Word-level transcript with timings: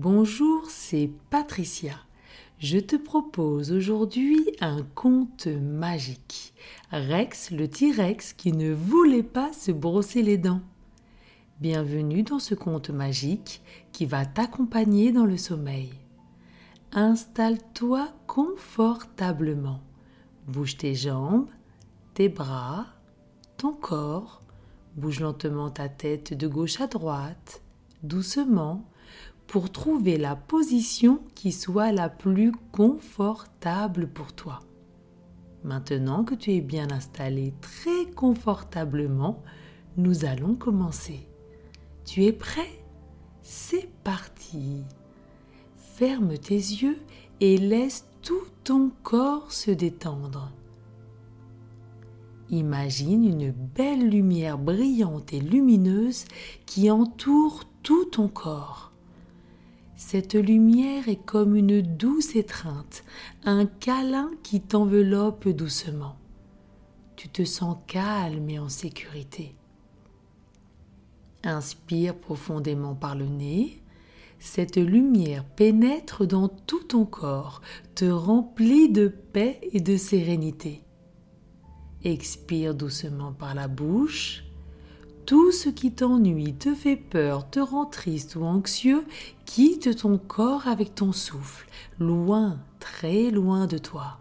Bonjour, 0.00 0.70
c'est 0.70 1.10
Patricia. 1.28 1.94
Je 2.60 2.78
te 2.78 2.94
propose 2.94 3.72
aujourd'hui 3.72 4.46
un 4.60 4.84
conte 4.94 5.48
magique. 5.48 6.54
Rex 6.92 7.50
le 7.50 7.66
T-Rex 7.66 8.32
qui 8.32 8.52
ne 8.52 8.72
voulait 8.72 9.24
pas 9.24 9.52
se 9.52 9.72
brosser 9.72 10.22
les 10.22 10.38
dents. 10.38 10.60
Bienvenue 11.60 12.22
dans 12.22 12.38
ce 12.38 12.54
conte 12.54 12.90
magique 12.90 13.60
qui 13.90 14.06
va 14.06 14.24
t'accompagner 14.24 15.10
dans 15.10 15.24
le 15.24 15.36
sommeil. 15.36 15.90
Installe-toi 16.92 18.08
confortablement. 18.28 19.80
Bouge 20.46 20.76
tes 20.76 20.94
jambes, 20.94 21.50
tes 22.14 22.28
bras, 22.28 22.86
ton 23.56 23.72
corps. 23.72 24.42
Bouge 24.94 25.18
lentement 25.18 25.70
ta 25.70 25.88
tête 25.88 26.34
de 26.34 26.46
gauche 26.46 26.80
à 26.80 26.86
droite, 26.86 27.62
doucement, 28.04 28.87
pour 29.48 29.72
trouver 29.72 30.18
la 30.18 30.36
position 30.36 31.20
qui 31.34 31.50
soit 31.52 31.90
la 31.90 32.08
plus 32.08 32.52
confortable 32.70 34.06
pour 34.06 34.32
toi. 34.34 34.60
Maintenant 35.64 36.22
que 36.22 36.34
tu 36.34 36.52
es 36.52 36.60
bien 36.60 36.90
installé 36.92 37.54
très 37.60 38.06
confortablement, 38.14 39.42
nous 39.96 40.24
allons 40.24 40.54
commencer. 40.54 41.26
Tu 42.04 42.24
es 42.24 42.32
prêt? 42.32 42.84
C'est 43.42 43.88
parti. 44.04 44.84
Ferme 45.76 46.36
tes 46.36 46.54
yeux 46.54 46.98
et 47.40 47.56
laisse 47.56 48.06
tout 48.22 48.46
ton 48.64 48.90
corps 49.02 49.50
se 49.50 49.70
détendre. 49.70 50.52
Imagine 52.50 53.24
une 53.24 53.50
belle 53.50 54.08
lumière 54.08 54.58
brillante 54.58 55.32
et 55.32 55.40
lumineuse 55.40 56.26
qui 56.66 56.90
entoure 56.90 57.64
tout 57.82 58.04
ton 58.06 58.28
corps. 58.28 58.87
Cette 60.00 60.34
lumière 60.34 61.08
est 61.08 61.24
comme 61.24 61.56
une 61.56 61.82
douce 61.82 62.36
étreinte, 62.36 63.02
un 63.44 63.66
câlin 63.66 64.30
qui 64.44 64.60
t'enveloppe 64.60 65.48
doucement. 65.48 66.14
Tu 67.16 67.28
te 67.28 67.44
sens 67.44 67.78
calme 67.88 68.48
et 68.48 68.60
en 68.60 68.68
sécurité. 68.68 69.56
Inspire 71.42 72.14
profondément 72.14 72.94
par 72.94 73.16
le 73.16 73.26
nez. 73.26 73.82
Cette 74.38 74.76
lumière 74.76 75.44
pénètre 75.44 76.24
dans 76.24 76.46
tout 76.46 76.84
ton 76.84 77.04
corps, 77.04 77.60
te 77.96 78.04
remplit 78.04 78.88
de 78.88 79.08
paix 79.08 79.58
et 79.72 79.80
de 79.80 79.96
sérénité. 79.96 80.84
Expire 82.04 82.76
doucement 82.76 83.32
par 83.32 83.52
la 83.56 83.66
bouche. 83.66 84.47
Tout 85.28 85.52
ce 85.52 85.68
qui 85.68 85.92
t'ennuie, 85.92 86.54
te 86.54 86.74
fait 86.74 86.96
peur, 86.96 87.50
te 87.50 87.60
rend 87.60 87.84
triste 87.84 88.34
ou 88.36 88.44
anxieux, 88.44 89.04
quitte 89.44 89.94
ton 89.98 90.16
corps 90.16 90.66
avec 90.66 90.94
ton 90.94 91.12
souffle, 91.12 91.68
loin, 91.98 92.58
très 92.80 93.30
loin 93.30 93.66
de 93.66 93.76
toi. 93.76 94.20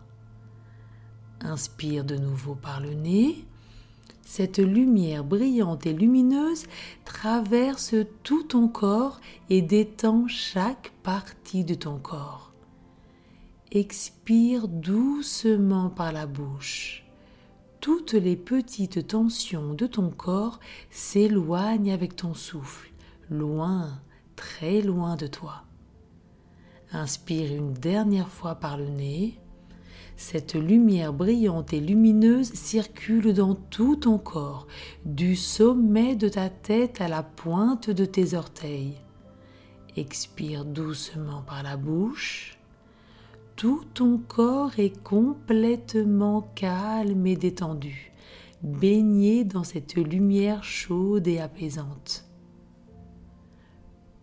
Inspire 1.40 2.04
de 2.04 2.18
nouveau 2.18 2.56
par 2.56 2.82
le 2.82 2.94
nez. 2.94 3.46
Cette 4.22 4.58
lumière 4.58 5.24
brillante 5.24 5.86
et 5.86 5.94
lumineuse 5.94 6.66
traverse 7.06 7.96
tout 8.24 8.44
ton 8.44 8.68
corps 8.68 9.22
et 9.50 9.62
détend 9.62 10.28
chaque 10.28 10.92
partie 11.04 11.64
de 11.64 11.76
ton 11.76 12.00
corps. 12.00 12.52
Expire 13.72 14.68
doucement 14.68 15.90
par 15.90 16.12
la 16.12 16.26
bouche. 16.26 17.07
Toutes 17.88 18.16
les 18.16 18.36
petites 18.36 19.08
tensions 19.08 19.74
de 19.74 19.88
ton 19.88 20.10
corps 20.10 20.60
s'éloignent 20.92 21.94
avec 21.94 22.18
ton 22.18 22.34
souffle, 22.34 22.92
loin, 23.30 24.02
très 24.36 24.82
loin 24.82 25.16
de 25.16 25.26
toi. 25.26 25.64
Inspire 26.92 27.56
une 27.56 27.72
dernière 27.72 28.28
fois 28.28 28.56
par 28.56 28.78
le 28.78 28.90
nez. 28.90 29.40
Cette 30.18 30.56
lumière 30.56 31.14
brillante 31.14 31.72
et 31.72 31.80
lumineuse 31.80 32.52
circule 32.52 33.34
dans 33.34 33.56
tout 33.56 33.96
ton 33.96 34.18
corps, 34.18 34.68
du 35.06 35.38
sommet 35.38 36.18
de 36.18 36.28
ta 36.28 36.50
tête 36.50 37.00
à 37.00 37.08
la 37.08 37.24
pointe 37.24 37.90
de 37.90 38.04
tes 38.04 38.34
orteils. 38.34 38.96
Expire 39.96 40.66
doucement 40.66 41.42
par 41.42 41.64
la 41.64 41.78
bouche. 41.78 42.57
Tout 43.58 43.84
ton 43.96 44.20
corps 44.20 44.78
est 44.78 45.02
complètement 45.02 46.44
calme 46.54 47.26
et 47.26 47.36
détendu, 47.36 48.12
baigné 48.62 49.46
dans 49.46 49.64
cette 49.64 49.96
lumière 49.96 50.64
chaude 50.64 51.28
et 51.28 51.40
apaisante. 51.40 52.26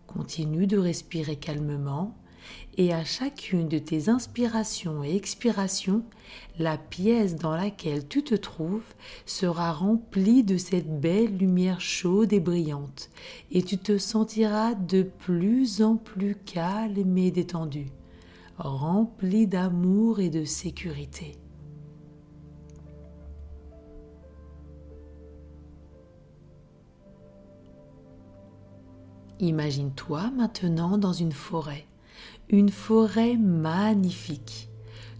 Continue 0.07 0.67
de 0.67 0.77
respirer 0.77 1.35
calmement 1.35 2.15
et 2.77 2.93
à 2.93 3.03
chacune 3.03 3.67
de 3.67 3.77
tes 3.77 4.07
inspirations 4.07 5.03
et 5.03 5.17
expirations, 5.17 6.05
la 6.57 6.77
pièce 6.77 7.35
dans 7.35 7.57
laquelle 7.57 8.07
tu 8.07 8.23
te 8.23 8.35
trouves 8.35 8.93
sera 9.25 9.73
remplie 9.73 10.43
de 10.43 10.55
cette 10.55 11.01
belle 11.01 11.35
lumière 11.35 11.81
chaude 11.81 12.31
et 12.31 12.39
brillante, 12.39 13.09
et 13.51 13.63
tu 13.63 13.77
te 13.77 13.97
sentiras 13.97 14.75
de 14.75 15.03
plus 15.03 15.81
en 15.81 15.97
plus 15.97 16.35
calme 16.35 17.17
et 17.17 17.31
détendu, 17.31 17.87
rempli 18.57 19.47
d'amour 19.47 20.19
et 20.19 20.29
de 20.29 20.43
sécurité. 20.43 21.37
Imagine-toi 29.39 30.31
maintenant 30.31 30.97
dans 30.97 31.13
une 31.13 31.33
forêt 31.33 31.85
une 32.49 32.69
forêt 32.69 33.37
magnifique. 33.37 34.69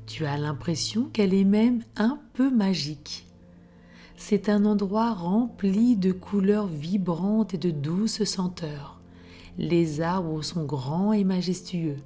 Tu 0.06 0.26
as 0.26 0.38
l'impression 0.38 1.06
qu'elle 1.06 1.34
est 1.34 1.44
même 1.44 1.84
un 1.96 2.20
peu 2.34 2.52
magique. 2.52 3.28
C'est 4.16 4.50
un 4.50 4.66
endroit 4.66 5.14
rempli 5.14 5.96
de 5.96 6.12
couleurs 6.12 6.68
vibrantes 6.68 7.54
et 7.54 7.58
de 7.58 7.72
douces 7.72 8.24
senteurs. 8.24 9.00
Les 9.58 10.02
arbres 10.02 10.42
sont 10.42 10.66
grands 10.66 11.14
et 11.14 11.24
majestueux. 11.24 11.98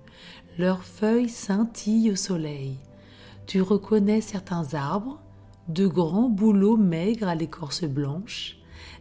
Leurs 0.58 0.84
feuilles 0.84 1.30
scintillent 1.30 2.12
au 2.12 2.16
soleil. 2.16 2.78
Tu 3.46 3.62
reconnais 3.62 4.22
certains 4.22 4.74
arbres, 4.74 5.22
de 5.68 5.88
grands 5.88 6.30
bouleaux 6.30 6.78
maigres 6.78 7.28
à 7.28 7.36
l'écorce 7.36 7.84
blanche, 7.84 8.58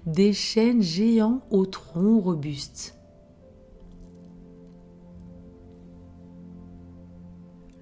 des 0.07 0.33
chênes 0.33 0.83
géants 0.83 1.41
au 1.51 1.67
tronc 1.67 2.21
robuste. 2.21 2.99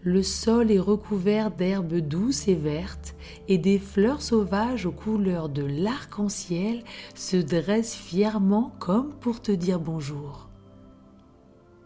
le 0.07 0.23
sol 0.23 0.71
est 0.71 0.79
recouvert 0.79 1.51
d'herbes 1.51 1.97
douces 1.97 2.47
et 2.47 2.55
vertes, 2.55 3.17
et 3.49 3.59
des 3.59 3.81
fleurs 3.81 4.23
sauvages 4.23 4.87
aux 4.87 4.93
couleurs 4.93 5.49
de 5.49 5.65
l'arc-en-ciel 5.65 6.85
se 7.17 7.37
dressent 7.37 7.97
fièrement 7.97 8.71
comme 8.79 9.13
pour 9.15 9.43
te 9.43 9.51
dire 9.51 9.81
bonjour. 9.81 10.49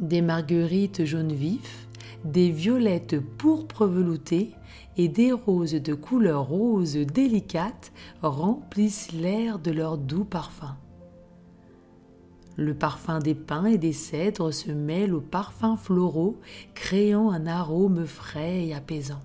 Des 0.01 0.23
marguerites 0.23 1.05
jaunes 1.05 1.35
vifs, 1.35 1.87
des 2.25 2.51
violettes 2.51 3.21
pourpres 3.21 3.85
veloutées 3.87 4.55
et 4.97 5.09
des 5.09 5.31
roses 5.31 5.75
de 5.75 5.93
couleur 5.93 6.49
rose 6.49 6.95
délicate 6.95 7.93
remplissent 8.23 9.13
l'air 9.13 9.59
de 9.59 9.71
leur 9.71 9.99
doux 9.99 10.25
parfum. 10.25 10.75
Le 12.57 12.73
parfum 12.73 13.19
des 13.19 13.35
pins 13.35 13.67
et 13.67 13.77
des 13.77 13.93
cèdres 13.93 14.55
se 14.55 14.71
mêle 14.71 15.13
aux 15.15 15.21
parfums 15.21 15.77
floraux, 15.77 16.41
créant 16.75 17.31
un 17.31 17.47
arôme 17.47 18.07
frais 18.07 18.69
et 18.69 18.75
apaisant. 18.75 19.23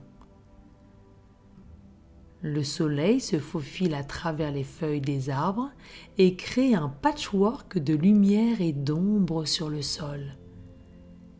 Le 2.41 2.63
soleil 2.63 3.21
se 3.21 3.39
faufile 3.39 3.95
à 3.95 4.03
travers 4.03 4.51
les 4.51 4.65
feuilles 4.65 4.99
des 4.99 5.29
arbres 5.29 5.71
et 6.17 6.35
crée 6.35 6.75
un 6.75 6.89
patchwork 6.89 7.77
de 7.79 7.95
lumière 7.95 8.59
et 8.59 8.73
d'ombre 8.73 9.45
sur 9.45 9.69
le 9.69 9.81
sol. 9.81 10.35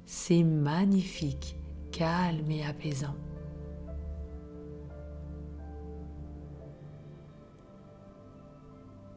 C'est 0.06 0.44
magnifique, 0.44 1.58
calme 1.92 2.52
et 2.52 2.64
apaisant. 2.64 3.16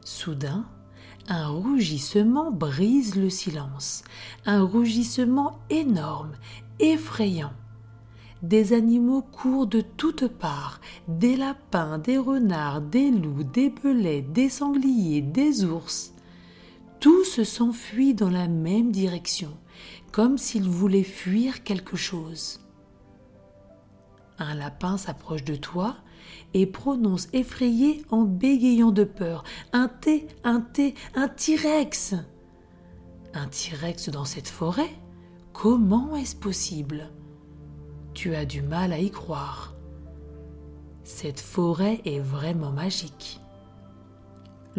Soudain, 0.03 0.65
un 1.27 1.47
rougissement 1.49 2.51
brise 2.51 3.15
le 3.15 3.29
silence, 3.29 4.03
un 4.47 4.63
rougissement 4.63 5.59
énorme, 5.69 6.31
effrayant. 6.79 7.53
Des 8.41 8.73
animaux 8.73 9.21
courent 9.21 9.67
de 9.67 9.81
toutes 9.81 10.27
parts, 10.27 10.81
des 11.07 11.35
lapins, 11.35 11.99
des 11.99 12.17
renards, 12.17 12.81
des 12.81 13.11
loups, 13.11 13.43
des 13.43 13.69
belets, 13.69 14.23
des 14.23 14.49
sangliers, 14.49 15.21
des 15.21 15.65
ours. 15.65 16.13
Tous 16.99 17.43
s'enfuient 17.43 18.15
dans 18.15 18.29
la 18.29 18.47
même 18.47 18.91
direction, 18.91 19.55
comme 20.11 20.37
s'ils 20.37 20.69
voulaient 20.69 21.03
fuir 21.03 21.63
quelque 21.63 21.97
chose. 21.97 22.59
Un 24.37 24.55
lapin 24.55 24.97
s'approche 24.97 25.43
de 25.43 25.55
toi 25.55 25.97
et 26.53 26.65
prononce 26.65 27.27
effrayé 27.33 28.03
en 28.09 28.23
bégayant 28.23 28.91
de 28.91 29.03
peur 29.03 29.43
Un 29.73 29.87
thé, 29.87 30.27
un 30.43 30.61
thé, 30.61 30.95
un 31.15 31.27
T-Rex 31.27 32.15
Un 33.33 33.47
T-Rex 33.47 34.09
dans 34.09 34.25
cette 34.25 34.47
forêt? 34.47 34.91
Comment 35.53 36.15
est-ce 36.15 36.35
possible? 36.35 37.11
Tu 38.13 38.33
as 38.35 38.45
du 38.45 38.61
mal 38.61 38.93
à 38.93 38.99
y 38.99 39.11
croire. 39.11 39.75
Cette 41.03 41.39
forêt 41.39 42.01
est 42.05 42.19
vraiment 42.19 42.71
magique. 42.71 43.41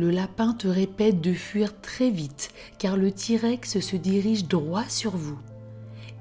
Le 0.00 0.08
lapin 0.08 0.54
te 0.54 0.66
répète 0.66 1.20
de 1.20 1.34
fuir 1.34 1.78
très 1.82 2.08
vite 2.08 2.54
car 2.78 2.96
le 2.96 3.12
T-Rex 3.12 3.80
se 3.80 3.96
dirige 3.96 4.48
droit 4.48 4.88
sur 4.88 5.14
vous 5.14 5.38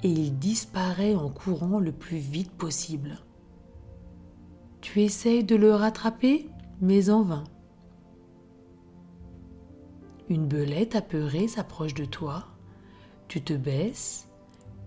et 0.03 0.09
il 0.09 0.37
disparaît 0.37 1.15
en 1.15 1.29
courant 1.29 1.79
le 1.79 1.93
plus 1.93 2.17
vite 2.17 2.51
possible. 2.51 3.19
Tu 4.81 4.99
essayes 5.01 5.45
de 5.45 5.55
le 5.55 5.73
rattraper, 5.73 6.49
mais 6.81 7.09
en 7.09 7.21
vain. 7.21 7.45
Une 10.27 10.45
belette 10.45 10.97
apeurée 10.97 11.47
s'approche 11.47 11.93
de 11.93 12.03
toi, 12.03 12.47
tu 13.29 13.41
te 13.41 13.53
baisses, 13.53 14.27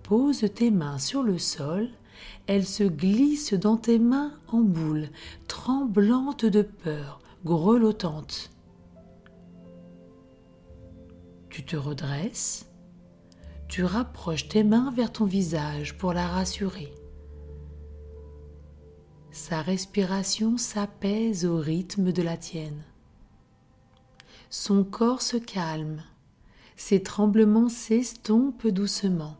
poses 0.02 0.44
tes 0.54 0.70
mains 0.70 0.98
sur 0.98 1.22
le 1.22 1.38
sol, 1.38 1.88
elle 2.46 2.66
se 2.66 2.84
glisse 2.84 3.54
dans 3.54 3.78
tes 3.78 3.98
mains 3.98 4.32
en 4.48 4.60
boule, 4.60 5.08
tremblante 5.48 6.44
de 6.44 6.60
peur, 6.60 7.20
grelottante. 7.46 8.51
Tu 11.52 11.62
te 11.62 11.76
redresses, 11.76 12.64
tu 13.68 13.84
rapproches 13.84 14.48
tes 14.48 14.64
mains 14.64 14.90
vers 14.90 15.12
ton 15.12 15.26
visage 15.26 15.98
pour 15.98 16.14
la 16.14 16.26
rassurer. 16.26 16.94
Sa 19.32 19.60
respiration 19.60 20.56
s'apaise 20.56 21.44
au 21.44 21.58
rythme 21.58 22.10
de 22.10 22.22
la 22.22 22.38
tienne. 22.38 22.82
Son 24.48 24.82
corps 24.82 25.20
se 25.20 25.36
calme, 25.36 26.02
ses 26.76 27.02
tremblements 27.02 27.68
s'estompent 27.68 28.68
doucement. 28.68 29.36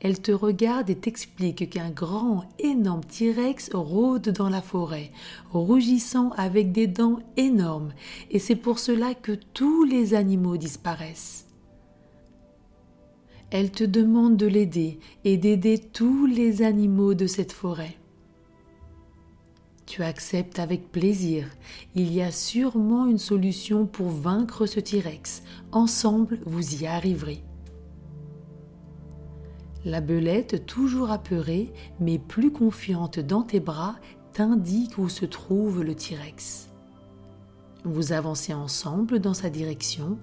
Elle 0.00 0.20
te 0.20 0.32
regarde 0.32 0.90
et 0.90 0.98
t'explique 0.98 1.70
qu'un 1.70 1.90
grand, 1.90 2.42
énorme 2.58 3.04
T-Rex 3.04 3.70
rôde 3.72 4.30
dans 4.30 4.48
la 4.48 4.62
forêt, 4.62 5.12
rougissant 5.52 6.30
avec 6.30 6.72
des 6.72 6.88
dents 6.88 7.20
énormes, 7.36 7.92
et 8.32 8.40
c'est 8.40 8.56
pour 8.56 8.80
cela 8.80 9.14
que 9.14 9.38
tous 9.54 9.84
les 9.84 10.14
animaux 10.14 10.56
disparaissent. 10.56 11.46
Elle 13.54 13.70
te 13.70 13.84
demande 13.84 14.38
de 14.38 14.46
l'aider 14.46 14.98
et 15.24 15.36
d'aider 15.36 15.78
tous 15.78 16.24
les 16.24 16.62
animaux 16.62 17.12
de 17.12 17.26
cette 17.26 17.52
forêt. 17.52 17.98
Tu 19.84 20.02
acceptes 20.02 20.58
avec 20.58 20.90
plaisir. 20.90 21.44
Il 21.94 22.10
y 22.14 22.22
a 22.22 22.30
sûrement 22.30 23.06
une 23.06 23.18
solution 23.18 23.84
pour 23.84 24.08
vaincre 24.08 24.64
ce 24.64 24.80
T-Rex. 24.80 25.42
Ensemble, 25.70 26.38
vous 26.46 26.82
y 26.82 26.86
arriverez. 26.86 27.42
La 29.84 30.00
belette, 30.00 30.64
toujours 30.64 31.10
apeurée, 31.10 31.74
mais 32.00 32.18
plus 32.18 32.52
confiante 32.52 33.18
dans 33.18 33.42
tes 33.42 33.60
bras, 33.60 33.96
t'indique 34.32 34.96
où 34.96 35.10
se 35.10 35.26
trouve 35.26 35.82
le 35.82 35.94
T-Rex. 35.94 36.71
Vous 37.84 38.12
avancez 38.12 38.54
ensemble 38.54 39.18
dans 39.18 39.34
sa 39.34 39.50
direction 39.50 40.18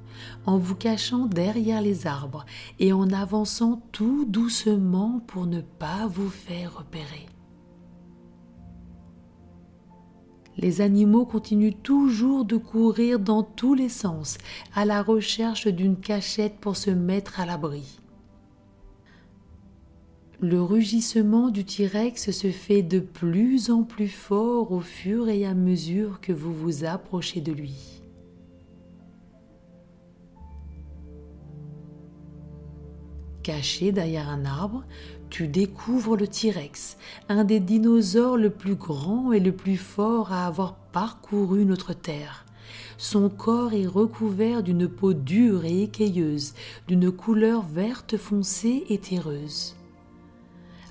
en 0.46 0.58
vous 0.58 0.76
cachant 0.76 1.26
derrière 1.26 1.82
les 1.82 2.08
arbres 2.08 2.46
et 2.80 2.94
en 2.94 3.12
avançant 3.12 3.82
tout 3.92 4.26
doucement 4.26 5.22
pour 5.28 5.46
ne 5.46 5.60
pas 5.60 6.08
vous 6.08 6.30
faire 6.30 6.78
repérer. 6.78 7.26
Les 10.56 10.82
animaux 10.82 11.26
continuent 11.26 11.82
toujours 11.84 12.46
de 12.46 12.58
courir 12.58 13.20
dans 13.20 13.44
tous 13.44 13.74
les 13.74 13.90
sens 13.90 14.38
à 14.76 14.86
la 14.86 15.02
recherche 15.02 15.68
d'une 15.68 15.98
cachette 15.98 16.60
pour 16.60 16.76
se 16.76 16.90
mettre 16.90 17.40
à 17.40 17.46
l'abri. 17.46 18.00
Le 20.42 20.64
rugissement 20.64 21.50
du 21.50 21.66
T-Rex 21.66 22.32
se 22.32 22.50
fait 22.50 22.82
de 22.82 23.02
plus 23.02 23.70
en 23.72 23.84
plus 23.84 24.08
fort 24.08 24.72
au 24.72 24.80
fur 24.80 25.28
et 25.28 25.46
à 25.46 25.54
mesure 25.54 26.22
que 26.22 26.32
vous 26.32 26.54
vous 26.54 26.86
approchez 26.86 27.42
de 27.42 27.52
lui. 27.52 28.02
Caché 33.44 33.92
derrière 33.92 34.30
un 34.30 34.46
arbre, 34.46 34.86
tu 35.30 35.50
découvres 35.50 36.16
le 36.16 36.30
T-Rex, 36.30 36.96
un 37.28 37.44
des 37.44 37.60
dinosaures 37.60 38.38
le 38.38 38.50
plus 38.50 38.76
grand 38.76 39.34
et 39.34 39.42
le 39.42 39.52
plus 39.52 39.76
fort 39.76 40.32
à 40.32 40.48
avoir 40.48 40.76
parcouru 40.94 41.66
notre 41.66 41.92
Terre. 41.92 42.46
Son 42.98 43.28
corps 43.28 43.74
est 43.74 43.88
recouvert 43.88 44.64
d'une 44.64 44.88
peau 44.88 45.12
dure 45.12 45.66
et 45.66 45.84
écailleuse, 45.84 46.54
d'une 46.88 47.12
couleur 47.12 47.62
verte 47.62 48.16
foncée 48.16 48.86
et 48.88 49.00
terreuse 49.00 49.76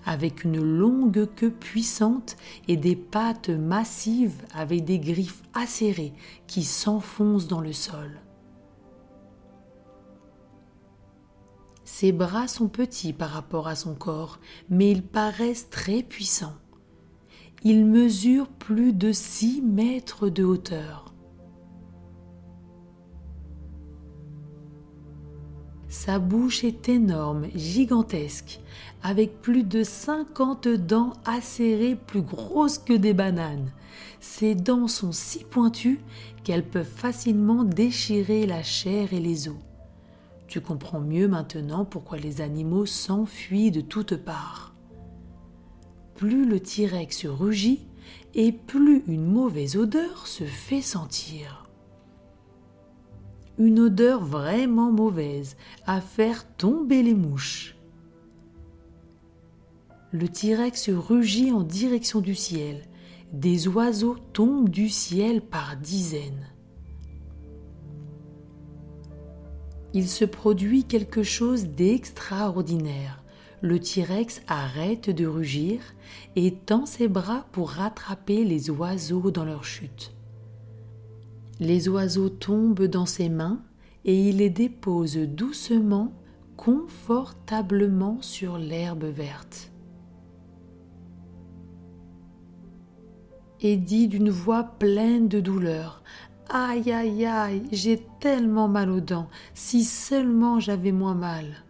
avec 0.08 0.43
une 0.43 0.58
longue 0.58 1.28
queue 1.34 1.50
puissante 1.50 2.38
et 2.66 2.78
des 2.78 2.96
pattes 2.96 3.50
massives 3.50 4.43
avec 4.55 4.87
des 4.87 4.99
griffes 4.99 5.43
acérées 5.52 6.14
qui 6.46 6.64
s'enfoncent 6.64 7.46
dans 7.46 7.60
le 7.60 7.75
sol. 7.75 8.22
Ses 11.84 12.12
bras 12.12 12.49
sont 12.49 12.69
petits 12.69 13.12
par 13.12 13.28
rapport 13.28 13.69
à 13.69 13.76
son 13.76 13.94
corps, 13.94 14.40
mais 14.70 14.90
ils 14.90 15.02
paraissent 15.02 15.69
très 15.69 16.02
puissants. 16.02 16.56
Il 17.62 17.84
mesure 17.84 18.49
plus 18.49 18.94
de 18.94 19.12
6 19.12 19.60
mètres 19.60 20.31
de 20.31 20.43
hauteur. 20.43 21.07
Sa 25.88 26.19
bouche 26.19 26.64
est 26.64 26.90
énorme, 26.90 27.46
gigantesque, 27.55 28.61
avec 29.02 29.40
plus 29.40 29.62
de 29.62 29.82
50 29.82 30.69
dents 30.69 31.14
acérées 31.25 31.96
plus 31.96 32.20
grosses 32.20 32.76
que 32.76 32.93
des 32.93 33.14
bananes. 33.14 33.73
Ses 34.20 34.55
dents 34.55 34.87
sont 34.87 35.12
si 35.12 35.44
pointues 35.44 36.00
qu'elles 36.44 36.67
peuvent 36.67 36.85
facilement 36.85 37.64
déchirer 37.64 38.46
la 38.46 38.62
chair 38.62 39.14
et 39.14 39.20
les 39.20 39.49
os. 39.49 39.56
Tu 40.46 40.61
comprends 40.61 41.00
mieux 41.00 41.29
maintenant 41.29 41.87
pourquoi 41.87 42.19
les 42.19 42.43
animaux 42.43 42.84
s'enfuient 42.84 43.70
de 43.70 43.81
toutes 43.81 44.17
parts. 44.17 44.75
Plus 46.17 46.44
le 46.44 46.61
T-Rex 46.61 47.26
rugit 47.26 47.87
et 48.34 48.52
plus 48.52 49.05
une 49.06 49.25
mauvaise 49.25 49.76
odeur 49.76 50.26
se 50.26 50.44
fait 50.44 50.82
sentir 50.82 51.68
une 53.58 53.81
odeur 53.81 54.25
vraiment 54.25 54.93
mauvaise 54.93 55.56
à 55.87 56.00
faire 56.00 56.46
tomber 56.56 57.02
les 57.02 57.14
mouches. 57.14 57.76
Le 60.12 60.28
T-Rex 60.28 60.91
rugit 60.91 61.53
en 61.53 61.62
direction 61.62 62.20
du 62.20 62.34
ciel. 62.34 62.82
Des 63.32 63.69
oiseaux 63.69 64.17
tombent 64.32 64.70
du 64.70 64.88
ciel 64.88 65.43
par 65.43 65.77
dizaines. 65.77 66.46
Il 69.93 70.08
se 70.08 70.24
produit 70.24 70.84
quelque 70.84 71.22
chose 71.22 71.67
d'extraordinaire. 71.67 73.22
Le 73.60 73.81
T-Rex 73.81 74.41
arrête 74.46 75.10
de 75.10 75.27
rugir 75.27 75.81
et 76.36 76.55
tend 76.55 76.86
ses 76.86 77.08
bras 77.08 77.46
pour 77.53 77.70
rattraper 77.70 78.44
les 78.44 78.70
oiseaux 78.70 79.31
dans 79.31 79.44
leur 79.44 79.65
chute. 79.65 80.12
Les 81.60 81.88
oiseaux 81.88 82.29
tombent 82.29 82.86
dans 82.86 83.06
ses 83.06 83.29
mains 83.29 83.60
et 84.05 84.29
il 84.29 84.36
les 84.36 84.50
dépose 84.50 85.17
doucement, 85.17 86.12
confortablement 86.56 88.22
sur 88.22 88.58
l'herbe 88.58 89.05
verte. 89.05 89.70
Et 93.60 93.77
dit 93.77 94.06
d'une 94.06 94.31
voix 94.31 94.62
pleine 94.62 95.29
de 95.29 95.41
douleur 95.41 96.03
Aïe, 96.48 96.93
aïe, 96.93 97.27
aïe, 97.27 97.62
j'ai 97.72 98.03
tellement 98.20 98.69
mal 98.69 98.91
aux 98.91 99.00
dents, 99.00 99.29
si 99.53 99.84
seulement 99.84 100.60
j'avais 100.60 100.93
moins 100.93 101.15
mal. 101.15 101.65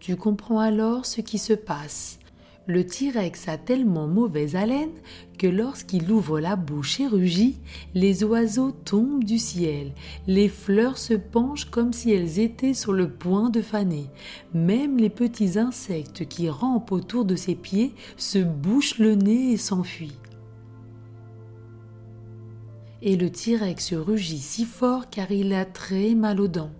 Tu 0.00 0.16
comprends 0.16 0.58
alors 0.58 1.06
ce 1.06 1.20
qui 1.20 1.38
se 1.38 1.52
passe 1.52 2.18
le 2.66 2.84
T-Rex 2.84 3.48
a 3.48 3.58
tellement 3.58 4.08
mauvaise 4.08 4.56
haleine 4.56 4.90
que 5.38 5.46
lorsqu'il 5.46 6.10
ouvre 6.10 6.40
la 6.40 6.56
bouche 6.56 6.98
et 6.98 7.06
rugit, 7.06 7.60
les 7.94 8.24
oiseaux 8.24 8.72
tombent 8.72 9.22
du 9.22 9.38
ciel, 9.38 9.92
les 10.26 10.48
fleurs 10.48 10.98
se 10.98 11.14
penchent 11.14 11.70
comme 11.70 11.92
si 11.92 12.10
elles 12.10 12.40
étaient 12.40 12.74
sur 12.74 12.92
le 12.92 13.08
point 13.08 13.50
de 13.50 13.62
faner, 13.62 14.06
même 14.52 14.96
les 14.96 15.10
petits 15.10 15.58
insectes 15.58 16.26
qui 16.26 16.48
rampent 16.48 16.90
autour 16.90 17.24
de 17.24 17.36
ses 17.36 17.54
pieds 17.54 17.94
se 18.16 18.38
bouchent 18.38 18.98
le 18.98 19.14
nez 19.14 19.52
et 19.52 19.56
s'enfuient. 19.56 20.18
Et 23.02 23.16
le 23.16 23.30
T-Rex 23.30 23.94
rugit 23.94 24.38
si 24.38 24.64
fort 24.64 25.08
car 25.08 25.30
il 25.30 25.52
a 25.52 25.64
très 25.64 26.14
mal 26.14 26.40
aux 26.40 26.48
dents. 26.48 26.72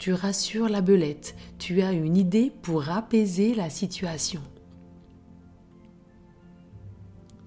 Tu 0.00 0.12
rassures 0.12 0.68
la 0.68 0.80
belette, 0.80 1.36
tu 1.58 1.82
as 1.82 1.92
une 1.92 2.16
idée 2.16 2.50
pour 2.62 2.90
apaiser 2.90 3.54
la 3.54 3.70
situation. 3.70 4.40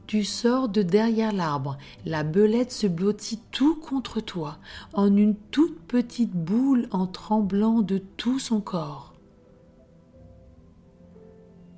Tu 0.08 0.24
sors 0.24 0.70
de 0.70 0.84
derrière 0.84 1.34
l'arbre, 1.34 1.78
la 2.06 2.24
belette 2.24 2.72
se 2.72 2.88
blottit 2.88 3.42
tout 3.52 3.76
contre 3.76 4.22
toi, 4.22 4.58
en 4.94 5.14
une 5.14 5.36
toute 5.36 5.82
petite 5.82 6.32
boule 6.32 6.88
en 6.92 7.08
tremblant 7.08 7.82
de 7.82 7.98
tout 7.98 8.40
son 8.40 8.62
corps. 8.62 9.14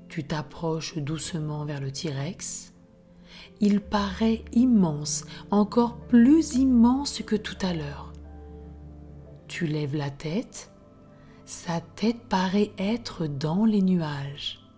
Tu 0.10 0.24
t'approches 0.24 1.00
doucement 1.00 1.66
vers 1.66 1.82
le 1.82 1.92
T-Rex. 1.92 2.74
Il 3.62 3.82
paraît 3.82 4.46
immense, 4.54 5.26
encore 5.50 5.98
plus 5.98 6.56
immense 6.56 7.24
que 7.26 7.36
tout 7.36 7.58
à 7.62 7.74
l'heure. 7.74 8.14
Tu 9.48 9.66
lèves 9.66 9.96
la 9.96 10.12
tête. 10.12 10.72
Sa 11.46 11.82
tête 11.82 12.22
paraît 12.30 12.72
être 12.78 13.26
dans 13.26 13.66
les 13.66 13.82
nuages. 13.82 14.69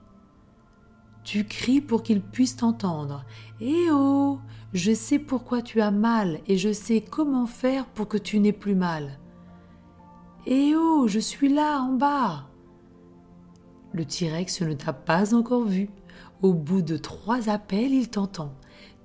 Tu 1.24 1.46
cries 1.46 1.82
pour 1.82 2.04
qu'il 2.04 2.22
puisse 2.22 2.56
t'entendre. 2.56 3.26
Eh 3.60 3.90
oh 3.92 4.40
Je 4.74 4.94
sais 4.94 5.20
pourquoi 5.20 5.62
tu 5.62 5.82
as 5.82 5.92
mal 5.92 6.40
et 6.48 6.58
je 6.58 6.74
sais 6.74 7.02
comment 7.02 7.46
faire 7.46 7.86
pour 7.86 8.08
que 8.08 8.18
tu 8.18 8.40
n'aies 8.40 8.52
plus 8.52 8.76
mal. 8.76 9.20
Eh 10.48 10.74
oh 10.76 11.08
Je 11.08 11.20
suis 11.20 11.54
là, 11.54 11.82
en 11.82 11.94
bas 11.94 12.48
Le 13.94 14.06
T-Rex 14.06 14.62
ne 14.62 14.74
t'a 14.74 14.94
pas 14.94 15.36
encore 15.36 15.66
vu. 15.66 15.90
Au 16.42 16.54
bout 16.54 16.82
de 16.82 16.98
trois 16.98 17.50
appels, 17.50 17.94
il 17.94 18.10
t'entend. 18.10 18.56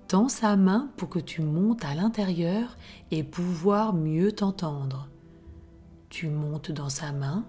Tends 0.08 0.28
sa 0.28 0.56
main 0.56 0.90
pour 0.96 1.08
que 1.08 1.18
tu 1.18 1.42
montes 1.42 1.84
à 1.84 1.94
l'intérieur 1.94 2.78
et 3.10 3.24
pouvoir 3.24 3.92
mieux 3.92 4.32
t'entendre. 4.32 5.08
Tu 6.08 6.28
montes 6.28 6.70
dans 6.70 6.88
sa 6.88 7.12
main 7.12 7.44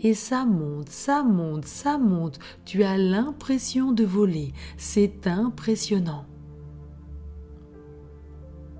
et 0.00 0.14
ça 0.14 0.44
monte, 0.44 0.88
ça 0.88 1.22
monte, 1.22 1.64
ça 1.64 1.98
monte. 1.98 2.38
Tu 2.64 2.84
as 2.84 2.96
l'impression 2.96 3.92
de 3.92 4.04
voler. 4.04 4.52
C'est 4.76 5.26
impressionnant. 5.26 6.24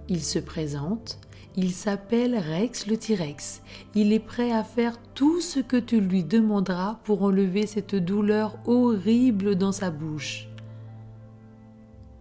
Il 0.08 0.22
se 0.22 0.38
présente. 0.38 1.18
Il 1.56 1.72
s'appelle 1.72 2.38
Rex 2.38 2.86
le 2.86 2.96
T-Rex. 2.96 3.62
Il 3.96 4.12
est 4.12 4.20
prêt 4.20 4.52
à 4.52 4.62
faire 4.62 4.96
tout 5.14 5.40
ce 5.40 5.58
que 5.58 5.76
tu 5.76 6.00
lui 6.00 6.22
demanderas 6.22 7.00
pour 7.02 7.22
enlever 7.22 7.66
cette 7.66 7.96
douleur 7.96 8.56
horrible 8.64 9.56
dans 9.56 9.72
sa 9.72 9.90
bouche. 9.90 10.48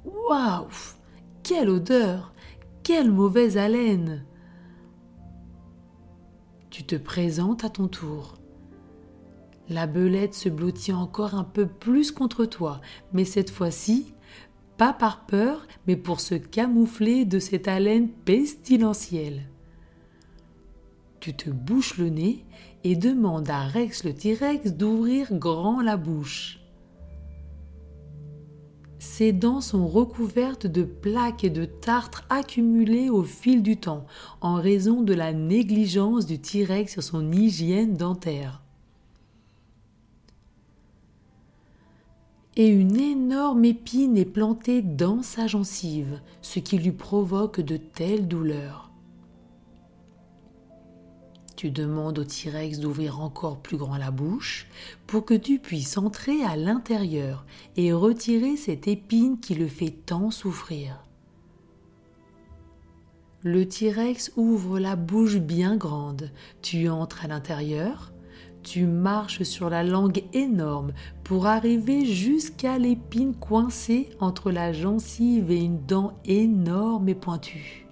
Waouh 0.05 0.67
Quelle 1.43 1.69
odeur 1.69 2.31
Quelle 2.81 3.11
mauvaise 3.11 3.57
haleine 3.57 4.25
Tu 6.71 6.83
te 6.83 6.95
présentes 6.95 7.63
à 7.63 7.69
ton 7.69 7.87
tour. 7.87 8.36
La 9.69 9.85
belette 9.85 10.33
se 10.33 10.47
blottit 10.47 10.93
encore 10.93 11.35
un 11.35 11.43
peu 11.43 11.67
plus 11.67 12.11
contre 12.11 12.45
toi, 12.45 12.79
mais 13.11 13.25
cette 13.25 13.49
fois-ci, 13.49 14.13
pas 14.77 14.93
par 14.93 15.25
peur, 15.25 15.67
mais 15.87 15.97
pour 15.97 16.21
se 16.21 16.35
camoufler 16.35 17.25
de 17.25 17.39
cette 17.39 17.67
haleine 17.67 18.09
pestilentielle. 18.09 19.49
Tu 21.19 21.35
te 21.35 21.49
bouches 21.49 21.97
le 21.97 22.09
nez 22.09 22.45
et 22.83 22.95
demandes 22.95 23.49
à 23.49 23.63
Rex 23.63 24.05
le 24.05 24.13
T-Rex 24.13 24.73
d'ouvrir 24.73 25.33
grand 25.33 25.81
la 25.81 25.97
bouche. 25.97 26.59
Ses 28.99 29.33
dents 29.33 29.61
sont 29.61 29.87
recouvertes 29.87 30.67
de 30.67 30.83
plaques 30.83 31.43
et 31.43 31.49
de 31.49 31.65
tartres 31.65 32.25
accumulées 32.29 33.09
au 33.09 33.23
fil 33.23 33.63
du 33.63 33.77
temps 33.77 34.05
en 34.41 34.55
raison 34.55 35.01
de 35.01 35.13
la 35.13 35.33
négligence 35.33 36.25
du 36.25 36.39
T-Rex 36.39 36.93
sur 36.93 37.03
son 37.03 37.31
hygiène 37.31 37.95
dentaire. 37.95 38.63
Et 42.57 42.67
une 42.67 42.99
énorme 42.99 43.65
épine 43.65 44.17
est 44.17 44.25
plantée 44.25 44.81
dans 44.81 45.21
sa 45.21 45.45
gencive, 45.45 46.19
ce 46.41 46.57
qui 46.57 46.79
lui 46.79 46.91
provoque 46.91 47.61
de 47.61 47.77
telles 47.77 48.27
douleurs. 48.27 48.89
Tu 51.55 51.69
demandes 51.69 52.17
au 52.17 52.23
T-Rex 52.23 52.79
d'ouvrir 52.79 53.21
encore 53.21 53.59
plus 53.59 53.77
grand 53.77 53.97
la 53.97 54.09
bouche 54.09 54.67
pour 55.05 55.23
que 55.23 55.35
tu 55.35 55.59
puisses 55.59 55.99
entrer 55.99 56.43
à 56.43 56.55
l'intérieur 56.55 57.45
et 57.75 57.93
retirer 57.93 58.57
cette 58.57 58.87
épine 58.87 59.39
qui 59.39 59.53
le 59.53 59.67
fait 59.67 59.91
tant 59.91 60.31
souffrir. 60.31 61.03
Le 63.43 63.67
T-Rex 63.67 64.33
ouvre 64.35 64.79
la 64.79 64.95
bouche 64.95 65.37
bien 65.37 65.77
grande, 65.77 66.31
tu 66.63 66.89
entres 66.89 67.23
à 67.23 67.27
l'intérieur, 67.27 68.11
tu 68.69 68.85
marches 68.85 69.43
sur 69.43 69.69
la 69.69 69.81
langue 69.81 70.23
énorme 70.33 70.91
pour 71.23 71.45
arriver 71.45 72.05
jusqu'à 72.05 72.77
l'épine 72.77 73.33
coincée 73.33 74.09
entre 74.19 74.51
la 74.51 74.73
gencive 74.73 75.51
et 75.51 75.63
une 75.63 75.85
dent 75.85 76.19
énorme 76.25 77.07
et 77.07 77.15
pointue. 77.15 77.87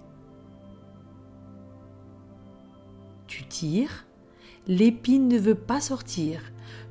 Tu 3.26 3.46
tires, 3.46 4.06
l'épine 4.66 5.28
ne 5.28 5.38
veut 5.38 5.54
pas 5.54 5.80
sortir. 5.80 6.40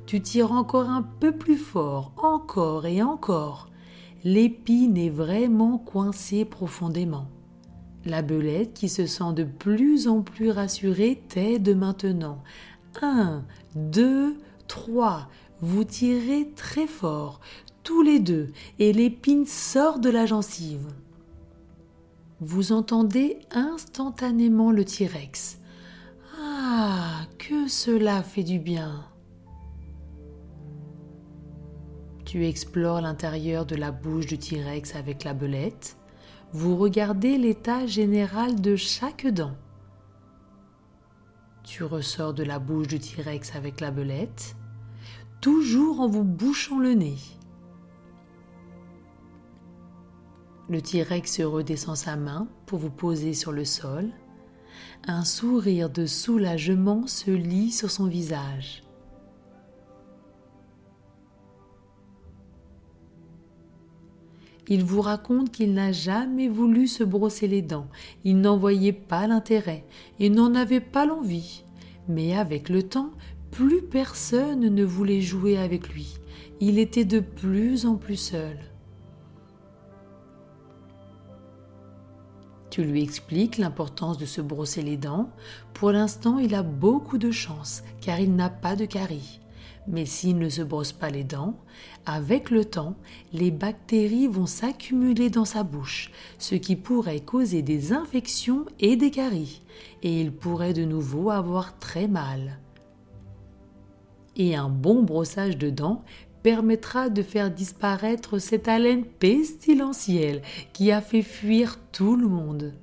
Tu 0.04 0.20
tires 0.20 0.50
encore 0.50 0.90
un 0.90 1.02
peu 1.02 1.30
plus 1.30 1.56
fort, 1.56 2.12
encore 2.16 2.86
et 2.86 3.02
encore. 3.02 3.68
L'épine 4.24 4.96
est 4.96 5.10
vraiment 5.10 5.78
coincée 5.78 6.44
profondément. 6.44 7.28
La 8.04 8.22
belette, 8.22 8.74
qui 8.74 8.88
se 8.88 9.06
sent 9.06 9.32
de 9.34 9.44
plus 9.44 10.08
en 10.08 10.22
plus 10.22 10.50
rassurée, 10.50 11.22
t'aide 11.28 11.76
maintenant 11.76 12.42
1, 13.02 13.44
2, 13.74 14.36
3. 14.68 15.28
Vous 15.60 15.84
tirez 15.84 16.50
très 16.54 16.86
fort, 16.86 17.40
tous 17.82 18.02
les 18.02 18.18
deux, 18.18 18.52
et 18.78 18.92
l'épine 18.92 19.46
sort 19.46 19.98
de 19.98 20.10
la 20.10 20.26
gencive. 20.26 20.88
Vous 22.40 22.72
entendez 22.72 23.38
instantanément 23.50 24.70
le 24.70 24.84
T-Rex. 24.84 25.58
Ah, 26.38 27.22
que 27.38 27.68
cela 27.68 28.22
fait 28.22 28.42
du 28.42 28.58
bien. 28.58 29.06
Tu 32.26 32.44
explores 32.44 33.00
l'intérieur 33.00 33.64
de 33.64 33.76
la 33.76 33.92
bouche 33.92 34.26
du 34.26 34.36
T-Rex 34.36 34.94
avec 34.96 35.24
la 35.24 35.32
belette. 35.32 35.96
Vous 36.52 36.76
regardez 36.76 37.38
l'état 37.38 37.86
général 37.86 38.60
de 38.60 38.76
chaque 38.76 39.26
dent. 39.26 39.54
Tu 41.66 41.82
ressors 41.82 42.32
de 42.32 42.44
la 42.44 42.60
bouche 42.60 42.86
du 42.86 43.00
T-Rex 43.00 43.56
avec 43.56 43.80
la 43.80 43.90
belette, 43.90 44.54
toujours 45.40 45.98
en 45.98 46.08
vous 46.08 46.22
bouchant 46.22 46.78
le 46.78 46.92
nez. 46.92 47.18
Le 50.68 50.80
T-Rex 50.80 51.40
redescend 51.40 51.96
sa 51.96 52.14
main 52.14 52.46
pour 52.66 52.78
vous 52.78 52.90
poser 52.90 53.34
sur 53.34 53.50
le 53.50 53.64
sol. 53.64 54.10
Un 55.08 55.24
sourire 55.24 55.90
de 55.90 56.06
soulagement 56.06 57.08
se 57.08 57.32
lit 57.32 57.72
sur 57.72 57.90
son 57.90 58.06
visage. 58.06 58.85
Il 64.68 64.84
vous 64.84 65.00
raconte 65.00 65.52
qu'il 65.52 65.74
n'a 65.74 65.92
jamais 65.92 66.48
voulu 66.48 66.88
se 66.88 67.04
brosser 67.04 67.46
les 67.46 67.62
dents, 67.62 67.86
il 68.24 68.40
n'en 68.40 68.56
voyait 68.56 68.92
pas 68.92 69.26
l'intérêt, 69.26 69.84
et 70.18 70.28
n'en 70.28 70.54
avait 70.54 70.80
pas 70.80 71.06
l'envie. 71.06 71.64
Mais 72.08 72.36
avec 72.36 72.68
le 72.68 72.82
temps, 72.82 73.12
plus 73.50 73.82
personne 73.82 74.60
ne 74.60 74.84
voulait 74.84 75.20
jouer 75.20 75.56
avec 75.56 75.88
lui. 75.88 76.18
Il 76.60 76.78
était 76.78 77.04
de 77.04 77.20
plus 77.20 77.86
en 77.86 77.96
plus 77.96 78.16
seul. 78.16 78.58
Tu 82.70 82.84
lui 82.84 83.02
expliques 83.02 83.56
l'importance 83.56 84.18
de 84.18 84.26
se 84.26 84.42
brosser 84.42 84.82
les 84.82 84.98
dents. 84.98 85.30
Pour 85.72 85.92
l'instant, 85.92 86.38
il 86.38 86.54
a 86.54 86.62
beaucoup 86.62 87.16
de 87.16 87.30
chance 87.30 87.82
car 88.02 88.20
il 88.20 88.34
n'a 88.34 88.50
pas 88.50 88.76
de 88.76 88.84
carie. 88.84 89.40
Mais 89.88 90.04
s'il 90.04 90.38
ne 90.38 90.48
se 90.48 90.62
brosse 90.62 90.92
pas 90.92 91.10
les 91.10 91.22
dents, 91.24 91.56
avec 92.06 92.50
le 92.50 92.64
temps, 92.64 92.96
les 93.32 93.50
bactéries 93.50 94.26
vont 94.26 94.46
s'accumuler 94.46 95.30
dans 95.30 95.44
sa 95.44 95.62
bouche, 95.62 96.10
ce 96.38 96.54
qui 96.54 96.76
pourrait 96.76 97.20
causer 97.20 97.62
des 97.62 97.92
infections 97.92 98.66
et 98.80 98.96
des 98.96 99.10
caries, 99.10 99.62
et 100.02 100.20
il 100.20 100.32
pourrait 100.32 100.72
de 100.72 100.84
nouveau 100.84 101.30
avoir 101.30 101.78
très 101.78 102.08
mal. 102.08 102.58
Et 104.36 104.56
un 104.56 104.68
bon 104.68 105.02
brossage 105.02 105.56
de 105.56 105.70
dents 105.70 106.04
permettra 106.42 107.08
de 107.08 107.22
faire 107.22 107.50
disparaître 107.50 108.38
cette 108.38 108.68
haleine 108.68 109.04
pestilentielle 109.04 110.42
qui 110.72 110.92
a 110.92 111.00
fait 111.00 111.22
fuir 111.22 111.78
tout 111.90 112.16
le 112.16 112.28
monde. 112.28 112.74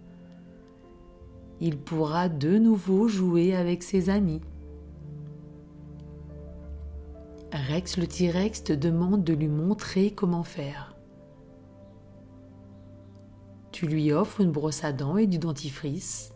Il 1.61 1.77
pourra 1.77 2.27
de 2.27 2.57
nouveau 2.57 3.07
jouer 3.07 3.55
avec 3.55 3.83
ses 3.83 4.09
amis. 4.09 4.41
Rex 7.53 7.97
le 7.97 8.07
T-Rex 8.07 8.63
te 8.63 8.73
demande 8.73 9.23
de 9.23 9.33
lui 9.33 9.47
montrer 9.47 10.09
comment 10.09 10.43
faire. 10.43 10.95
Tu 13.71 13.85
lui 13.85 14.11
offres 14.11 14.41
une 14.41 14.51
brosse 14.51 14.83
à 14.83 14.91
dents 14.91 15.17
et 15.17 15.27
du 15.27 15.37
dentifrice. 15.37 16.33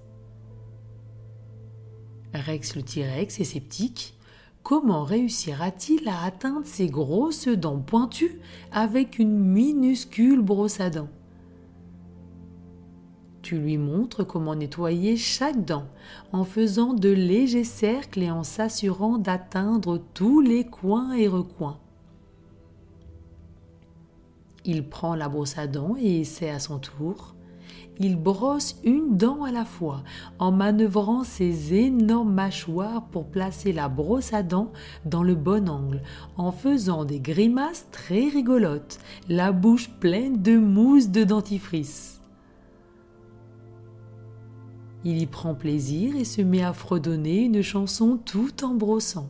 Rex 2.36 2.76
le 2.76 2.84
T-Rex 2.84 3.40
est 3.40 3.46
sceptique. 3.46 4.16
Comment 4.62 5.04
réussira-t-il 5.04 6.08
à 6.08 6.24
atteindre 6.24 6.68
ses 6.68 6.88
grosses 6.88 7.48
dents 7.48 7.80
pointues 7.80 8.40
avec 8.72 9.18
une 9.18 9.40
minuscule 9.40 10.42
brosse 10.42 10.80
à 10.80 10.92
dents? 10.92 11.10
Tu 13.48 13.58
lui 13.58 13.78
montres 13.78 14.28
comment 14.28 14.56
nettoyer 14.56 15.16
chaque 15.16 15.64
dent 15.64 15.86
en 16.34 16.44
faisant 16.44 16.94
de 16.94 17.08
légers 17.08 17.64
cercles 17.64 18.24
et 18.24 18.30
en 18.30 18.44
s'assurant 18.44 19.18
d'atteindre 19.18 20.02
tous 20.14 20.42
les 20.42 20.66
coins 20.66 21.14
et 21.14 21.30
recoins. 21.30 21.80
Il 24.66 24.90
prend 24.90 25.16
la 25.16 25.30
brosse 25.30 25.58
à 25.58 25.66
dents 25.66 25.96
et 25.98 26.20
essaie 26.20 26.50
à 26.50 26.60
son 26.60 26.78
tour. 26.78 27.36
Il 28.00 28.18
brosse 28.18 28.82
une 28.84 29.16
dent 29.16 29.46
à 29.46 29.52
la 29.54 29.64
fois 29.64 30.04
en 30.40 30.52
manœuvrant 30.52 31.24
ses 31.24 31.74
énormes 31.74 32.34
mâchoires 32.34 33.06
pour 33.06 33.28
placer 33.28 33.72
la 33.72 33.88
brosse 33.88 34.34
à 34.34 34.44
dents 34.44 34.74
dans 35.06 35.24
le 35.24 35.36
bon 35.36 35.70
angle, 35.70 36.02
en 36.36 36.52
faisant 36.52 37.06
des 37.06 37.22
grimaces 37.22 37.88
très 37.94 38.28
rigolotes, 38.28 39.00
la 39.30 39.54
bouche 39.54 39.90
pleine 40.02 40.42
de 40.42 40.58
mousse 40.58 41.08
de 41.08 41.24
dentifrice. 41.24 42.18
Il 45.04 45.22
y 45.22 45.26
prend 45.26 45.56
plaisir 45.56 46.16
et 46.16 46.26
se 46.26 46.42
met 46.42 46.64
à 46.64 46.74
fredonner 46.74 47.44
une 47.44 47.62
chanson 47.62 48.18
tout 48.18 48.64
en 48.64 48.74
brossant. 48.74 49.30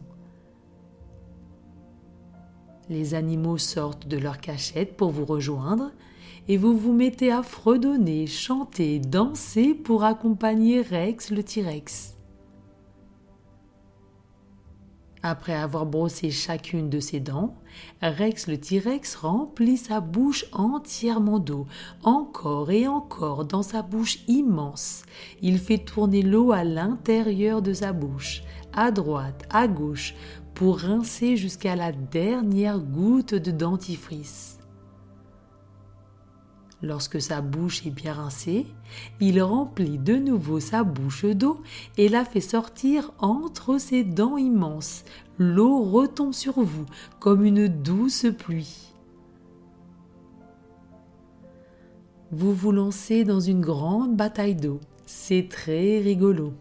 Les 2.90 3.14
animaux 3.14 3.58
sortent 3.58 4.08
de 4.08 4.18
leur 4.18 4.40
cachette 4.40 4.96
pour 4.96 5.12
vous 5.12 5.26
rejoindre 5.26 5.92
et 6.48 6.58
vous 6.58 6.78
vous 6.78 6.94
mettez 6.94 7.32
à 7.32 7.44
fredonner, 7.44 8.28
chanter, 8.28 9.00
danser 9.00 9.74
pour 9.74 10.04
accompagner 10.04 10.82
Rex 10.82 11.32
le 11.32 11.44
T-Rex. 11.44 12.18
Après 15.24 15.54
avoir 15.54 15.86
brossé 15.86 16.32
chacune 16.32 16.90
de 16.90 17.02
ses 17.02 17.20
dents, 17.20 17.56
Rex 18.02 18.48
le 18.48 18.58
T-Rex 18.58 19.16
remplit 19.16 19.78
sa 19.78 20.00
bouche 20.00 20.46
entièrement 20.52 21.40
d'eau, 21.40 21.66
encore 22.04 22.72
et 22.72 22.88
encore 22.88 23.46
dans 23.46 23.64
sa 23.64 23.82
bouche 23.82 24.20
immense. 24.28 25.04
Il 25.42 25.60
fait 25.60 25.80
tourner 25.80 26.22
l'eau 26.22 26.52
à 26.52 26.64
l'intérieur 26.64 27.62
de 27.62 27.74
sa 27.74 27.94
bouche, 27.94 28.44
à 28.74 28.92
droite, 28.92 29.48
à 29.50 29.68
gauche, 29.68 30.14
pour 30.54 30.80
rincer 30.80 31.38
jusqu'à 31.38 31.76
la 31.76 31.92
dernière 31.92 32.80
goutte 32.80 33.36
de 33.36 33.52
dentifrice. 33.52 34.58
Lorsque 36.84 37.20
sa 37.20 37.42
bouche 37.42 37.86
est 37.88 37.92
bien 37.92 38.14
rincée, 38.14 38.68
il 39.20 39.42
remplit 39.42 39.98
de 39.98 40.16
nouveau 40.16 40.60
sa 40.60 40.84
bouche 40.84 41.26
d'eau 41.26 41.62
et 41.98 42.08
la 42.08 42.24
fait 42.24 42.42
sortir 42.42 43.14
entre 43.18 43.80
ses 43.80 44.04
dents 44.04 44.38
immenses. 44.38 45.04
L'eau 45.40 45.84
retombe 45.84 46.34
sur 46.34 46.60
vous 46.60 46.86
comme 47.20 47.46
une 47.46 47.68
douce 47.68 48.26
pluie. 48.38 48.88
Vous 52.32 52.54
vous 52.54 52.72
lancez 52.72 53.24
dans 53.24 53.40
une 53.40 53.62
grande 53.62 54.16
bataille 54.16 54.56
d'eau. 54.56 54.80
C'est 55.06 55.48
très 55.50 56.00
rigolo. 56.00 56.54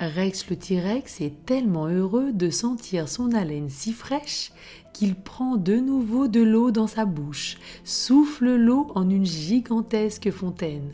Rex 0.00 0.50
le 0.50 0.56
T-Rex 0.56 1.20
est 1.20 1.46
tellement 1.46 1.86
heureux 1.86 2.32
de 2.32 2.50
sentir 2.50 3.08
son 3.08 3.32
haleine 3.32 3.70
si 3.70 3.92
fraîche 3.92 4.52
qu'il 4.92 5.14
prend 5.14 5.56
de 5.56 5.76
nouveau 5.76 6.26
de 6.26 6.42
l'eau 6.42 6.72
dans 6.72 6.88
sa 6.88 7.04
bouche, 7.04 7.58
souffle 7.84 8.56
l'eau 8.56 8.88
en 8.96 9.08
une 9.08 9.24
gigantesque 9.24 10.32
fontaine. 10.32 10.92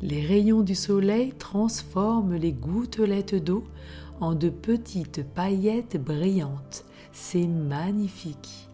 Les 0.00 0.24
rayons 0.24 0.62
du 0.62 0.74
soleil 0.74 1.34
transforment 1.38 2.36
les 2.36 2.52
gouttelettes 2.52 3.34
d'eau 3.34 3.64
de 4.20 4.50
petites 4.50 5.24
paillettes 5.24 5.96
brillantes. 5.96 6.84
C'est 7.12 7.46
magnifique. 7.46 8.68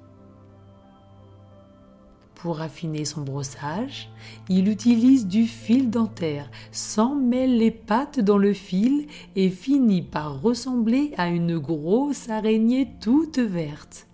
Pour 2.35 2.61
affiner 2.61 3.05
son 3.05 3.23
brossage, 3.23 4.11
il 4.49 4.69
utilise 4.69 5.27
du 5.27 5.47
fil 5.47 5.89
dentaire, 5.89 6.51
s'emmêle 6.71 7.57
les 7.57 7.71
pattes 7.71 8.21
dans 8.21 8.37
le 8.37 8.53
fil 8.53 9.07
et 9.37 9.49
finit 9.49 10.03
par 10.03 10.43
ressembler 10.43 11.13
à 11.17 11.29
une 11.29 11.59
grosse 11.59 12.29
araignée 12.29 12.89
toute 13.01 13.39
verte. 13.39 14.07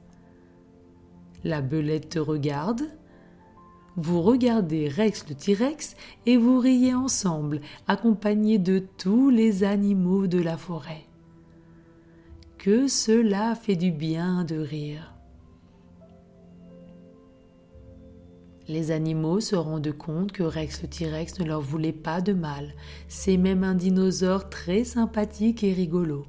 La 1.43 1.61
belette 1.61 2.11
te 2.11 2.19
regarde. 2.21 2.83
Vous 3.97 4.23
regardez 4.23 4.89
Rex 4.89 5.29
le 5.29 5.35
T-Rex 5.35 5.97
et 6.25 6.37
vous 6.37 6.59
riez 6.59 6.95
ensemble, 6.95 7.61
accompagnés 7.89 8.59
de 8.59 8.79
tous 8.99 9.29
les 9.31 9.65
animaux 9.65 10.29
de 10.29 10.41
la 10.41 10.57
forêt. 10.57 11.05
Que 12.63 12.87
cela 12.87 13.57
fait 13.57 13.75
du 13.75 13.91
bien 13.91 14.45
de 14.45 14.57
rire. 14.57 15.17
Les 18.69 18.93
animaux 18.93 19.41
se 19.41 19.57
rendent 19.57 19.91
compte 19.91 20.31
que 20.31 20.45
Rex 20.45 20.81
le 20.83 20.89
T-Rex 20.89 21.41
ne 21.41 21.45
leur 21.45 21.61
voulait 21.61 21.93
pas 21.93 22.21
de 22.21 22.33
mal. 22.33 22.73
C'est 23.09 23.37
même 23.37 23.65
un 23.65 23.75
dinosaure 23.75 24.49
très 24.49 24.85
sympathique 24.85 25.65
et 25.65 25.73
rigolo. 25.73 26.25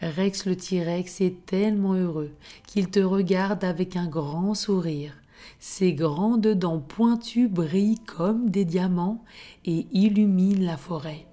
Rex 0.00 0.46
le 0.46 0.56
T-Rex 0.56 1.20
est 1.20 1.44
tellement 1.44 1.92
heureux 1.92 2.32
qu'il 2.66 2.88
te 2.88 3.00
regarde 3.00 3.64
avec 3.64 3.96
un 3.96 4.08
grand 4.08 4.54
sourire. 4.54 5.12
Ses 5.58 5.92
grandes 5.92 6.54
dents 6.54 6.80
pointues 6.80 7.48
brillent 7.48 8.02
comme 8.06 8.48
des 8.48 8.64
diamants 8.64 9.22
et 9.66 9.86
illuminent 9.92 10.64
la 10.64 10.78
forêt. 10.78 11.26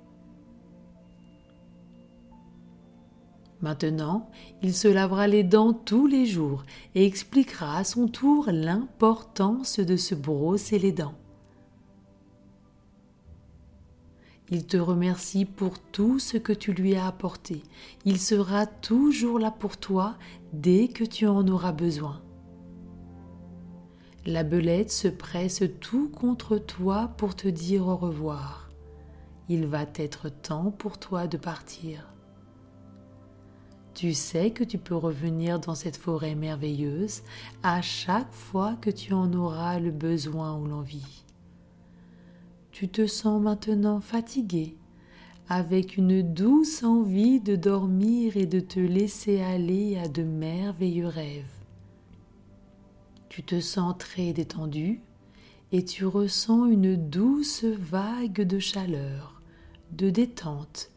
Maintenant, 3.63 4.29
il 4.61 4.73
se 4.73 4.89
lavera 4.89 5.25
les 5.25 5.45
dents 5.45 5.71
tous 5.71 6.05
les 6.05 6.25
jours 6.25 6.63
et 6.95 7.05
expliquera 7.05 7.77
à 7.77 7.83
son 7.85 8.09
tour 8.09 8.47
l'importance 8.51 9.79
de 9.79 9.95
se 9.95 10.15
brosser 10.15 10.79
les 10.79 10.91
dents. 10.91 11.15
Il 14.49 14.65
te 14.67 14.75
remercie 14.75 15.45
pour 15.45 15.79
tout 15.79 16.19
ce 16.19 16.35
que 16.35 16.51
tu 16.51 16.73
lui 16.73 16.95
as 16.95 17.07
apporté. 17.07 17.63
Il 18.03 18.19
sera 18.19 18.65
toujours 18.65 19.39
là 19.39 19.49
pour 19.49 19.77
toi 19.77 20.17
dès 20.51 20.89
que 20.89 21.05
tu 21.05 21.25
en 21.25 21.47
auras 21.47 21.71
besoin. 21.71 22.21
La 24.25 24.43
belette 24.43 24.91
se 24.91 25.07
presse 25.07 25.63
tout 25.79 26.09
contre 26.09 26.57
toi 26.57 27.13
pour 27.15 27.33
te 27.33 27.47
dire 27.47 27.87
au 27.87 27.95
revoir. 27.95 28.69
Il 29.47 29.67
va 29.67 29.85
être 29.95 30.27
temps 30.27 30.69
pour 30.71 30.97
toi 30.97 31.27
de 31.27 31.37
partir. 31.37 32.12
Tu 33.93 34.13
sais 34.13 34.49
que 34.49 34.63
tu 34.63 34.79
peux 34.79 34.95
revenir 34.95 35.59
dans 35.59 35.75
cette 35.75 35.97
forêt 35.97 36.33
merveilleuse 36.33 37.21
à 37.61 37.81
chaque 37.81 38.33
fois 38.33 38.75
que 38.81 38.89
tu 38.89 39.13
en 39.13 39.31
auras 39.33 39.79
le 39.79 39.91
besoin 39.91 40.57
ou 40.57 40.65
l'envie. 40.65 41.23
Tu 42.71 42.89
te 42.89 43.05
sens 43.05 43.39
maintenant 43.39 43.99
fatigué, 43.99 44.75
avec 45.47 45.95
une 45.95 46.23
douce 46.23 46.83
envie 46.83 47.39
de 47.39 47.55
dormir 47.55 48.35
et 48.35 48.47
de 48.47 48.59
te 48.59 48.79
laisser 48.79 49.41
aller 49.41 49.97
à 49.97 50.07
de 50.07 50.23
merveilleux 50.23 51.07
rêves. 51.07 51.45
Tu 53.29 53.43
te 53.43 53.59
sens 53.59 53.95
très 53.99 54.33
détendu 54.33 55.01
et 55.71 55.85
tu 55.85 56.07
ressens 56.07 56.65
une 56.65 56.95
douce 56.95 57.63
vague 57.63 58.41
de 58.41 58.57
chaleur, 58.57 59.41
de 59.91 60.09
détente 60.09 60.92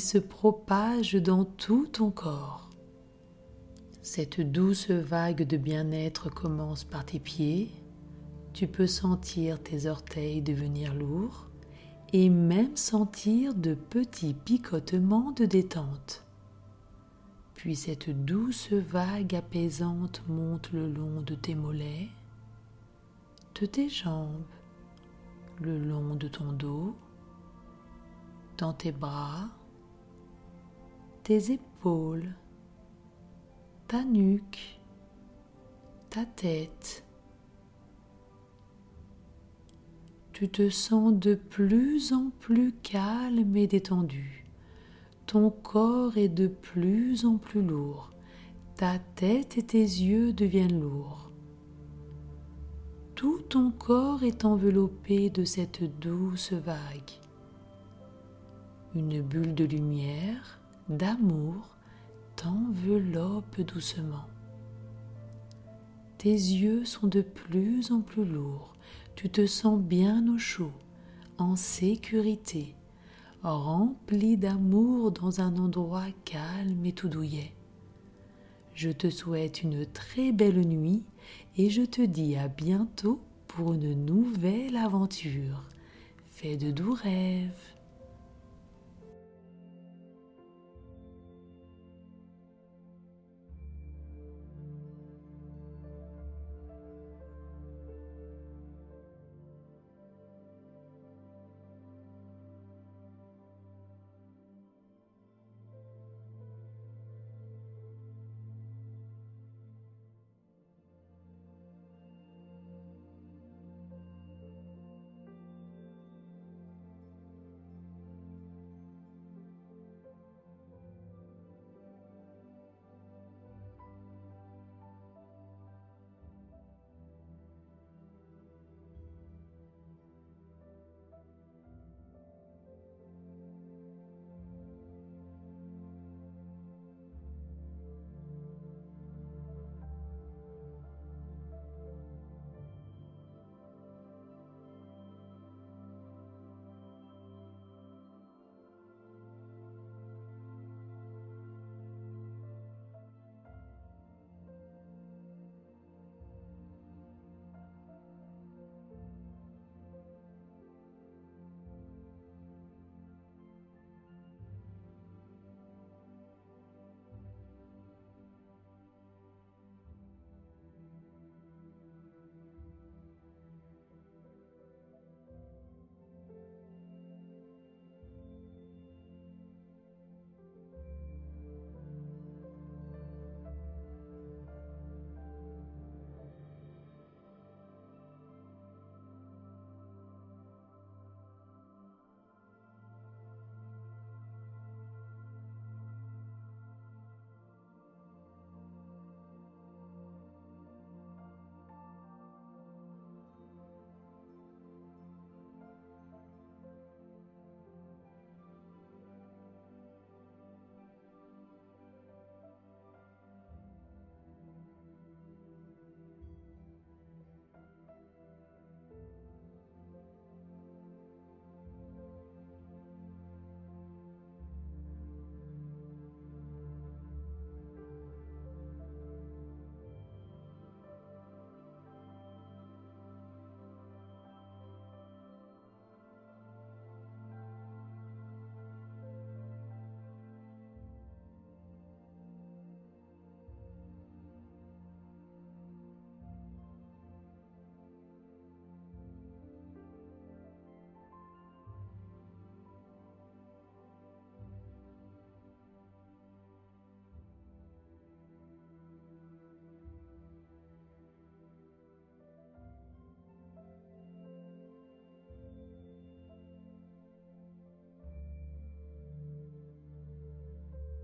se 0.00 0.18
propage 0.18 1.14
dans 1.14 1.44
tout 1.44 1.86
ton 1.86 2.10
corps. 2.10 2.70
Cette 4.02 4.40
douce 4.40 4.90
vague 4.90 5.46
de 5.46 5.56
bien-être 5.56 6.30
commence 6.30 6.84
par 6.84 7.06
tes 7.06 7.18
pieds, 7.18 7.70
tu 8.52 8.68
peux 8.68 8.86
sentir 8.86 9.60
tes 9.62 9.86
orteils 9.86 10.40
devenir 10.40 10.94
lourds 10.94 11.46
et 12.12 12.28
même 12.28 12.76
sentir 12.76 13.54
de 13.54 13.74
petits 13.74 14.34
picotements 14.34 15.32
de 15.32 15.44
détente. 15.44 16.24
Puis 17.54 17.74
cette 17.74 18.10
douce 18.24 18.72
vague 18.72 19.34
apaisante 19.34 20.22
monte 20.28 20.70
le 20.72 20.88
long 20.88 21.22
de 21.22 21.34
tes 21.34 21.54
mollets, 21.54 22.08
de 23.60 23.66
tes 23.66 23.88
jambes, 23.88 24.44
le 25.60 25.78
long 25.78 26.14
de 26.14 26.28
ton 26.28 26.52
dos, 26.52 26.94
dans 28.58 28.72
tes 28.72 28.92
bras, 28.92 29.48
tes 31.24 31.52
épaules, 31.52 32.34
ta 33.88 34.04
nuque, 34.04 34.78
ta 36.10 36.26
tête, 36.26 37.02
tu 40.34 40.50
te 40.50 40.68
sens 40.68 41.14
de 41.14 41.34
plus 41.34 42.12
en 42.12 42.28
plus 42.40 42.72
calme 42.82 43.56
et 43.56 43.66
détendu. 43.66 44.44
Ton 45.24 45.48
corps 45.48 46.18
est 46.18 46.28
de 46.28 46.46
plus 46.46 47.24
en 47.24 47.38
plus 47.38 47.62
lourd. 47.62 48.10
Ta 48.76 48.98
tête 48.98 49.56
et 49.56 49.62
tes 49.62 49.78
yeux 49.78 50.34
deviennent 50.34 50.78
lourds. 50.78 51.30
Tout 53.14 53.40
ton 53.48 53.70
corps 53.70 54.24
est 54.24 54.44
enveloppé 54.44 55.30
de 55.30 55.44
cette 55.44 55.84
douce 56.00 56.52
vague. 56.52 57.12
Une 58.94 59.22
bulle 59.22 59.54
de 59.54 59.64
lumière, 59.64 60.60
d'amour, 60.88 61.76
t'enveloppe 62.36 63.60
doucement. 63.60 64.26
Tes 66.18 66.30
yeux 66.30 66.84
sont 66.84 67.06
de 67.06 67.22
plus 67.22 67.90
en 67.90 68.00
plus 68.00 68.24
lourds 68.24 68.74
tu 69.16 69.30
te 69.30 69.46
sens 69.46 69.80
bien 69.80 70.26
au 70.32 70.38
chaud, 70.38 70.72
en 71.38 71.56
sécurité, 71.56 72.74
rempli 73.42 74.36
d'amour 74.36 75.12
dans 75.12 75.40
un 75.40 75.56
endroit 75.56 76.06
calme 76.24 76.84
et 76.84 76.92
tout 76.92 77.08
douillet. 77.08 77.54
Je 78.74 78.90
te 78.90 79.08
souhaite 79.08 79.62
une 79.62 79.86
très 79.86 80.32
belle 80.32 80.66
nuit 80.66 81.04
et 81.56 81.70
je 81.70 81.82
te 81.82 82.02
dis 82.02 82.36
à 82.36 82.48
bientôt 82.48 83.20
pour 83.46 83.74
une 83.74 84.04
nouvelle 84.04 84.76
aventure. 84.76 85.62
Fais 86.26 86.56
de 86.56 86.72
doux 86.72 86.94
rêves. 86.94 87.73